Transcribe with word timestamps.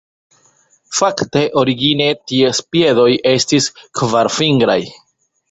Fakte, 0.99 1.43
origine 1.63 2.07
ties 2.31 2.63
piedoj 2.77 3.07
estis 3.35 3.69
kvarfingraj. 4.01 4.81